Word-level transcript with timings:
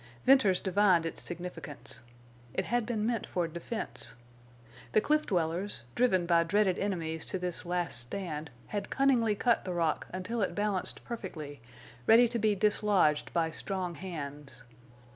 Venters 0.25 0.59
divined 0.61 1.05
its 1.05 1.21
significance. 1.21 1.99
It 2.55 2.65
had 2.65 2.87
been 2.87 3.05
meant 3.05 3.27
for 3.27 3.47
defense. 3.47 4.15
The 4.93 4.99
cliff 4.99 5.27
dwellers, 5.27 5.83
driven 5.93 6.25
by 6.25 6.43
dreaded 6.43 6.79
enemies 6.79 7.23
to 7.27 7.37
this 7.37 7.67
last 7.67 7.99
stand, 7.99 8.49
had 8.69 8.89
cunningly 8.89 9.35
cut 9.35 9.63
the 9.63 9.73
rock 9.75 10.07
until 10.11 10.41
it 10.41 10.55
balanced 10.55 11.03
perfectly, 11.05 11.61
ready 12.07 12.27
to 12.29 12.39
be 12.39 12.55
dislodged 12.55 13.31
by 13.31 13.51
strong 13.51 13.93
hands. 13.93 14.63